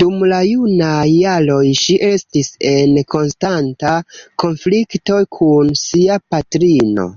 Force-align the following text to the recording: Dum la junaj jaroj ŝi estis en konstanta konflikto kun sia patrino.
Dum 0.00 0.16
la 0.30 0.38
junaj 0.46 1.04
jaroj 1.12 1.60
ŝi 1.82 1.94
estis 2.08 2.50
en 2.72 2.92
konstanta 3.14 3.94
konflikto 4.44 5.18
kun 5.38 5.72
sia 5.84 6.22
patrino. 6.36 7.08